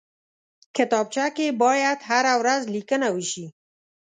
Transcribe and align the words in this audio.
کتابچه 0.75 1.25
کې 1.35 1.47
باید 1.63 1.99
هره 2.09 2.33
ورځ 2.41 2.61
لیکنه 2.75 3.07
وشي 3.15 3.45